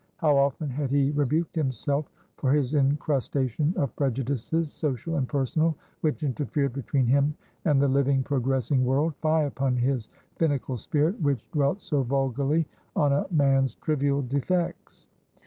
[0.17, 6.23] How often had he rebuked himself for his incrustation of prejudices, social and personal, which
[6.23, 7.35] interfered between him
[7.65, 9.13] and the living, progressing world!
[9.21, 15.07] Fie upon his finical spirit, which dwelt so vulgarly on a man's trivial defects!